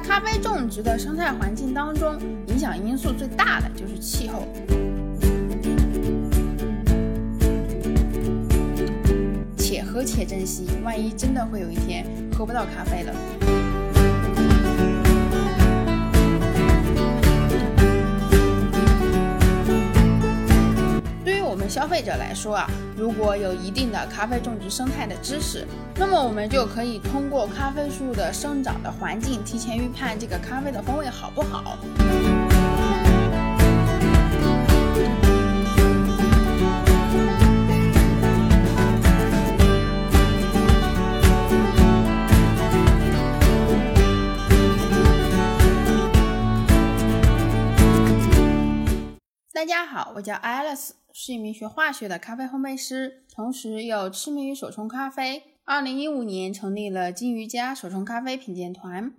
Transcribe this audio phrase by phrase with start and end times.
[0.00, 4.46] 咖啡种植的生态环境当中，影响因素最大的就是气候。
[9.56, 13.67] 且喝且珍惜，万一真的会有一天喝不到咖啡了。
[21.68, 22.66] 消费者来说啊，
[22.96, 31.76] 如果有一定的咖啡种植生态的知识，那么我们就可以通过咖啡树的生长的环境，提前预判这个咖啡的风味好不好。
[49.52, 50.90] 大家好，我叫 Alice，
[51.20, 55.56] 是一名学化学的咖啡烘焙师，同时又痴迷于手冲咖啡。
[55.64, 59.12] 二零一五年成立了金鱼家手冲咖啡品鉴团。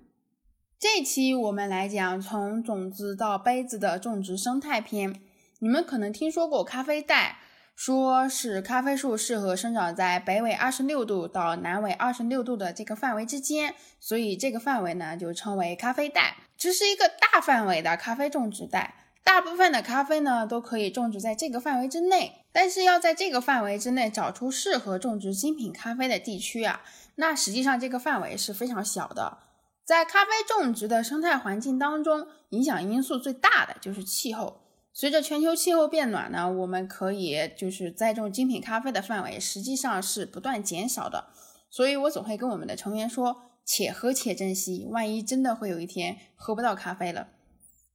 [0.80, 5.20] 这期我们来讲从种子到杯子的种植生态篇。
[5.60, 7.40] 你们可能听说过咖啡带，
[7.76, 16.38] 说是咖啡树适合生长在北纬二十六度到南纬二十六度的这个范围之间，所以这个范围呢就称为咖啡带。
[16.58, 18.96] 这是一个大范围的咖啡种植带。
[19.30, 26.82] 大部分的咖啡呢都可以种植在这个范围之内，但是要在这个范围之内找出适合种植精品咖啡的地区啊，
[27.14, 29.38] 那实际上这个范围是非常小的。
[29.86, 34.62] 在咖啡种植的生态环境当中，影响因素最大的就是气候。
[34.94, 41.28] 随着全球气候变暖呢，我们可以就是栽种精品咖啡的范围实际上是不断减少的。
[41.70, 47.28] 所以我总会跟我们的成员说，且喝且珍惜，万一真的会有一天喝不到咖啡了。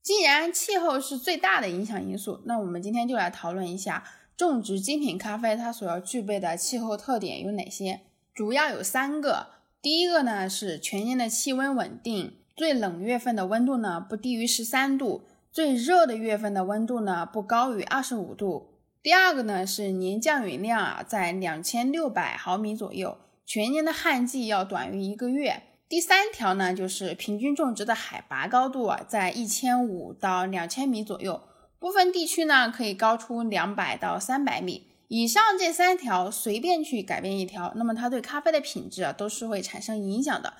[0.04, 4.04] 既然气候是最大的影响因素，那我们今天就来讨论一下
[4.36, 8.02] 种植精品咖啡它所要具备的气候特点有哪些。
[8.34, 9.46] 主要有三个，
[9.80, 18.74] 第一个呢是全年的气温稳定，最冷月份的温度呢不低于十三度，最热的月份的温度呢不高于二十五度。
[19.02, 23.16] 第二个呢是年降雨量啊在两千六百毫米左右，
[23.46, 25.62] 全年的旱季要短于一个月。
[25.86, 31.42] 第三条呢，就是平均种植的海拔高度啊，在一千五到两千米左右，
[31.78, 35.42] 部分地区呢可以高出两百到三百米以上。
[35.58, 40.54] 这三条随便去改变一条，那么它对咖啡的品质啊都是会产生影响的。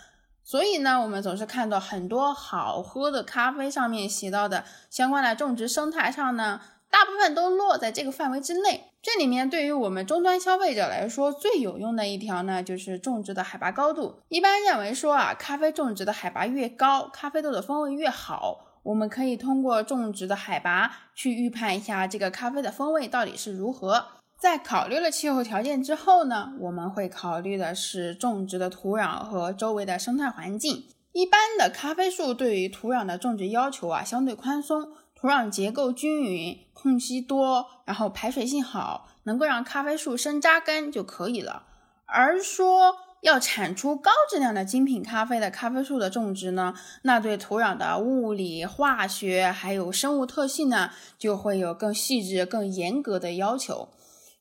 [0.44, 6.60] 所以呢，我们总是看到很多好喝的咖啡上面写到的相关的种植生态上呢。
[6.90, 8.92] 大部分都落在这个范围之内。
[9.02, 14.20] 这里面对于我们终端消费者来说，最有用的一条呢，就是种植的海拔高度。
[14.28, 18.78] 一般认为说啊，咖啡种植的海拔越高，咖啡豆的风味越好。
[18.84, 24.06] 我们可以通过种植的海拔去预判一下这个咖啡的风味到底是如何。
[24.38, 30.84] 在考虑了气候条件之后呢，我们会考虑的是种植的土壤和周围的生态环境。
[31.12, 34.92] 一般的咖啡树对于土壤的种植要求啊，相对宽松。
[35.24, 41.62] 土壤结构均匀，空隙多，然后排水性好，能够让咖啡树生扎根就可以了。
[42.04, 46.74] 而说要产出高质量的精品咖啡的咖啡树的种植呢，
[47.04, 53.88] 那对土壤的物理、化学还有生物特性呢，就会有更细致、更严格的要求。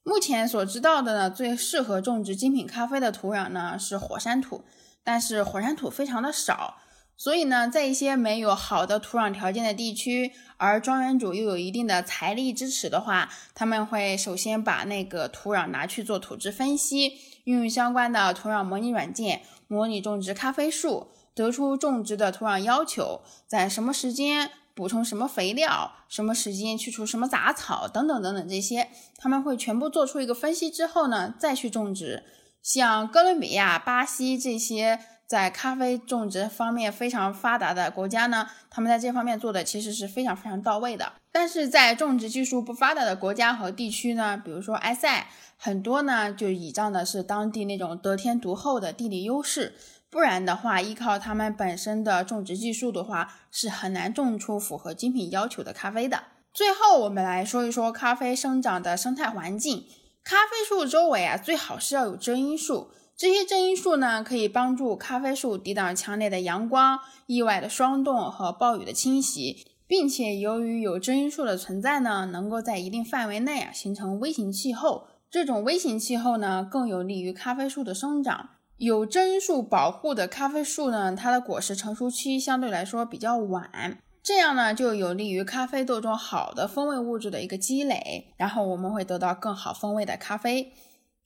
[0.03, 4.65] 目前所知道的呢，最适合种植精品咖啡的土壤呢是火山土，
[5.01, 6.79] 但是火山土非常的少。
[7.15, 17.13] 所以呢，在一些没有好的土壤条件的地区，而庄园主又有一定的财力支持的话，他们会首先把那个土壤拿去做土质分析，
[17.45, 32.23] 运用相关的土壤模拟软件模拟种植咖啡树，得出种植的土壤要求，在什么时间补充什么肥料，什么时间去除什么杂草等等等等这些，他们会全部做出一个分析之后呢，再去种植。
[32.61, 34.99] 像哥伦比亚、巴西这些。
[35.33, 41.13] 在咖啡种植方面非常发达的国家呢，他们在这方面做的其实是非常非常到位的。
[41.31, 45.25] 但是在种植技术不发达的国家和地区呢，比如说埃塞，
[45.57, 49.73] 很多呢就倚仗的是当地那种得天独厚的地理优势，
[50.11, 56.25] 不然的话，依靠他们本身的种植技术的话，是很难种出符合精品要求的咖啡的。
[56.53, 59.87] 最后，我们来说一说咖啡生长的生态环境。
[60.23, 62.91] 咖啡树周围啊，最好是要有遮阴树。
[63.15, 75.07] 这些遮阴树呢，可以帮助咖啡树抵挡强烈的阳光、意外的霜冻和暴雨的侵袭，并且由于有遮阴树的存在呢，能够在一定范围内啊形成微型气候。
[75.29, 78.49] 这种微型气候呢，更有利于咖啡树的生长。
[78.77, 90.73] 有遮阴树保护的咖啡树呢，它的果实成熟期相对来说比较晚，这样呢就有利于咖啡豆中好的风味物质的一个积累，然后我们会得到更好风味的咖啡。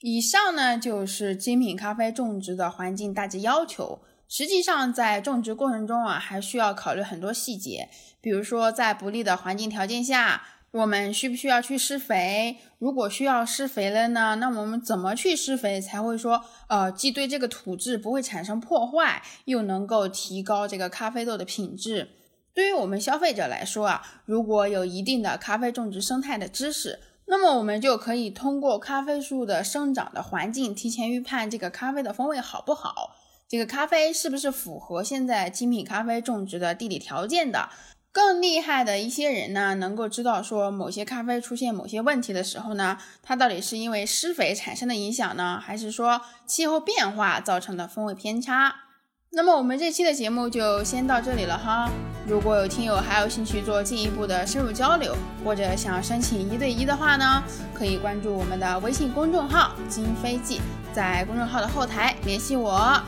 [0.02, 4.00] 以上呢就是精品咖啡种植的环境大致要求。
[4.30, 7.90] 实际上，在种植过程中啊，还需要考虑很多细节，
[8.20, 10.42] 比如说在不利的环境条件下，
[10.72, 12.58] 我们需不需要去施肥？
[12.78, 22.10] 如果需要施肥了呢，那我们怎么去施肥才会说，呃，既对这个土质不会产生破坏，又能够提高这个咖啡豆的品质？
[22.54, 33.16] 对于我们消费者来说啊，如果有一定的咖啡种植生态的知识，那么我们就可以通过咖啡树的生长的环境，提前预判这个咖啡的风味好不好。
[33.50, 37.70] 这个咖啡是不是符合现在精品咖啡种植的地理条件的？
[38.14, 48.87] 更厉害的一些人呢，能够知道说某些咖啡出现某些问题的时候呢，它到底是因为施肥产生的影响呢，还是说气候变化造成的风味偏差？
[49.30, 51.92] 那么我们这期的节目就先到这里了哈。
[52.28, 57.44] 如果有听友还有兴趣做进一步的深入交流，或者想申请一对一的话呢，
[57.74, 60.60] 可以关注我们的微信公众号“金飞记”，
[60.92, 63.00] 在公众号的后台联系我。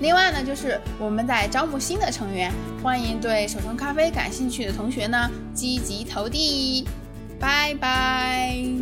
[0.00, 2.52] 另外呢，就是我们在招募新的成员，
[2.82, 6.86] 欢迎对手冲咖啡感兴趣的同学呢积极投递。
[7.40, 8.81] 拜拜。